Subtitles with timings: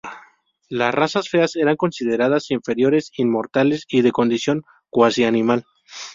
[0.69, 5.63] Las razas "feas" eran consideradas inferiores, inmorales y de condición cuasi-animal.